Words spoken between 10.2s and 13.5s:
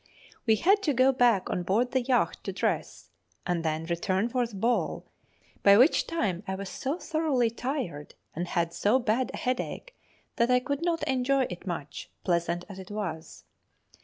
that I could not enjoy it much, pleasant as it was.